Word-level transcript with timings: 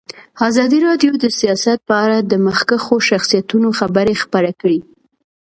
ازادي 0.47 0.79
راډیو 0.87 1.11
د 1.23 1.25
سیاست 1.39 1.79
په 1.87 1.95
اړه 2.03 2.17
د 2.21 2.33
مخکښو 2.47 2.95
شخصیتونو 3.09 3.67
خبرې 3.79 4.13
خپرې 4.23 4.53
کړي. 4.61 4.79